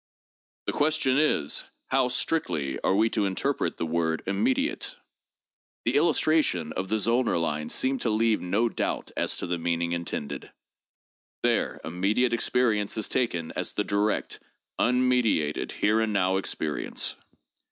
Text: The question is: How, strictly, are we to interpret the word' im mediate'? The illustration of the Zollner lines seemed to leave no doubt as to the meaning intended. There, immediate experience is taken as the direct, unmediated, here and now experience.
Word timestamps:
The 0.65 0.71
question 0.73 1.19
is: 1.19 1.63
How, 1.89 2.07
strictly, 2.07 2.79
are 2.79 2.95
we 2.95 3.07
to 3.11 3.27
interpret 3.27 3.77
the 3.77 3.85
word' 3.85 4.23
im 4.25 4.41
mediate'? 4.43 4.95
The 5.85 5.95
illustration 5.95 6.73
of 6.73 6.89
the 6.89 6.95
Zollner 6.95 7.39
lines 7.39 7.75
seemed 7.75 8.01
to 8.01 8.09
leave 8.09 8.41
no 8.41 8.67
doubt 8.67 9.11
as 9.15 9.37
to 9.37 9.45
the 9.45 9.59
meaning 9.59 9.91
intended. 9.91 10.51
There, 11.43 11.79
immediate 11.85 12.33
experience 12.33 12.97
is 12.97 13.09
taken 13.09 13.51
as 13.51 13.73
the 13.73 13.83
direct, 13.83 14.39
unmediated, 14.79 15.71
here 15.71 15.99
and 15.99 16.11
now 16.11 16.37
experience. 16.37 17.15